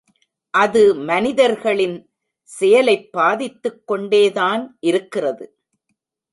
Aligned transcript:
அது 0.53 0.95
மனிதர்களின் 0.95 1.97
செயலைப் 2.49 3.11
பாதித்துக் 3.11 3.87
கொண்டே 3.87 4.31
தான் 4.31 4.77
இருக்கிறது. 4.81 5.45